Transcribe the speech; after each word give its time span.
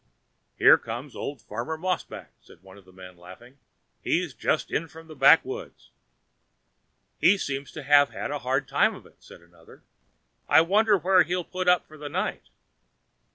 "There 0.57 0.79
comes 0.79 1.15
old 1.15 1.43
Farmer 1.43 1.77
Mossback," 1.77 2.29
said 2.39 2.63
one 2.63 2.75
of 2.75 2.85
the 2.85 2.91
men, 2.91 3.17
laughing. 3.17 3.59
"He's 4.03 4.33
just 4.33 4.71
in 4.71 4.87
from 4.87 5.05
the 5.07 5.15
backwoods." 5.15 5.91
"He 7.19 7.37
seems 7.37 7.71
to 7.73 7.83
have 7.83 8.09
had 8.09 8.31
a 8.31 8.39
hard 8.39 8.67
time 8.67 8.95
of 8.95 9.05
it," 9.05 9.21
said 9.21 9.41
another; 9.41 9.83
"I 10.49 10.61
wonder 10.61 10.97
where 10.97 11.21
he'll 11.21 11.43
put 11.43 11.67
up 11.67 11.87
for 11.87 11.99
the 11.99 12.09
night." 12.09 12.49